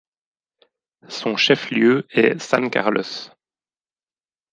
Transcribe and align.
Son 1.09 1.35
chef-lieu 1.37 2.07
est 2.09 2.39
San 2.41 2.71
Carlos. 2.71 3.29